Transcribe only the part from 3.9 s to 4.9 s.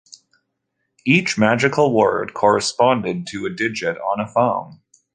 on a phone.